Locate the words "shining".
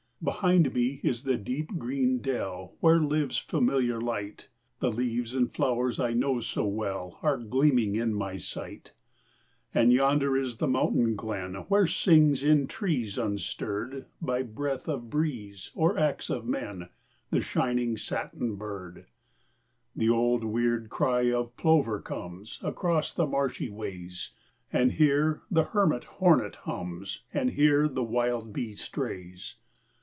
17.41-17.97